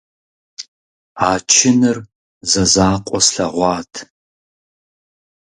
А 1.29 1.31
чыныр 1.51 1.97
зэзакъуэ 2.49 3.19
слъэгъуат. 3.27 3.93